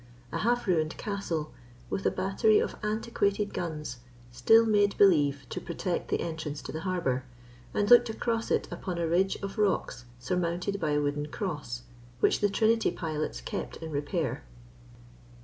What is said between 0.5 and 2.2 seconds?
ruined castle, with a